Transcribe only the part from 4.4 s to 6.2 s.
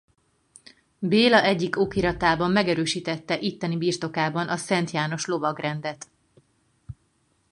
a Szent János lovagrendet.